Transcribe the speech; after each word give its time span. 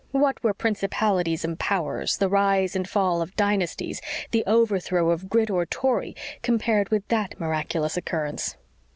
What 0.13 0.43
were 0.43 0.55
principalities 0.55 1.45
and 1.45 1.59
powers, 1.59 2.17
the 2.17 2.27
rise 2.27 2.75
and 2.75 2.89
fall 2.89 3.21
of 3.21 3.35
dynasties, 3.35 4.01
the 4.31 4.43
overthrow 4.47 5.11
of 5.11 5.29
Grit 5.29 5.51
or 5.51 5.67
Tory, 5.67 6.15
compared 6.41 6.89
with 6.89 7.07
that 7.09 7.39
miraculous 7.39 7.97
occurrence? 7.97 8.57